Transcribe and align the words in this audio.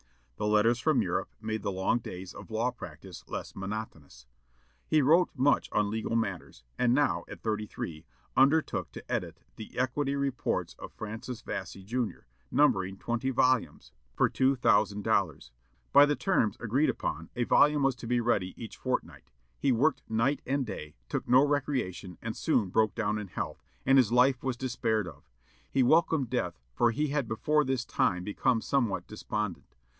The 0.37 0.47
letters 0.47 0.79
from 0.79 1.03
Europe 1.03 1.29
made 1.39 1.61
the 1.61 1.71
long 1.71 1.99
days 1.99 2.33
of 2.33 2.49
law 2.49 2.71
practice 2.71 3.23
less 3.27 3.55
monotonous. 3.55 4.25
He 4.87 4.99
wrote 4.99 5.29
much 5.35 5.69
on 5.71 5.91
legal 5.91 6.15
matters; 6.15 6.63
and 6.79 6.95
now, 6.95 7.23
at 7.27 7.43
thirty 7.43 7.67
three, 7.67 8.05
undertook 8.35 8.91
to 8.93 9.03
edit 9.11 9.39
the 9.57 9.77
"Equity 9.77 10.15
Reports" 10.15 10.73
of 10.79 10.91
Francis 10.93 11.41
Vesey, 11.43 11.83
Jr., 11.83 12.21
numbering 12.49 12.97
twenty 12.97 13.29
volumes, 13.29 13.91
for 14.15 14.27
two 14.27 14.55
thousand 14.55 15.03
dollars. 15.03 15.51
By 15.93 16.07
the 16.07 16.15
terms 16.15 16.57
agreed 16.59 16.89
upon, 16.89 17.29
a 17.35 17.43
volume 17.43 17.83
was 17.83 17.95
to 17.97 18.07
be 18.07 18.19
ready 18.19 18.55
each 18.57 18.77
fortnight. 18.77 19.29
He 19.59 19.71
worked 19.71 20.01
night 20.09 20.41
and 20.47 20.65
day, 20.65 20.95
took 21.09 21.27
no 21.29 21.45
recreation, 21.45 22.17
and 22.23 22.35
soon 22.35 22.69
broke 22.71 22.95
down 22.95 23.19
in 23.19 23.27
health; 23.27 23.61
and 23.85 23.99
his 23.99 24.11
life 24.11 24.41
was 24.43 24.57
despaired 24.57 25.07
of. 25.07 25.29
He 25.71 25.83
welcomed 25.83 26.31
death, 26.31 26.59
for 26.73 26.89
he 26.89 27.09
had 27.09 27.27
before 27.27 27.63
this 27.63 27.85
time 27.85 28.23
become 28.23 28.61
somewhat 28.61 29.05
despondent. 29.05 29.75